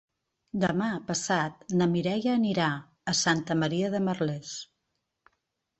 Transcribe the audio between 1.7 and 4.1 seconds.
na Mireia anirà a Santa Maria de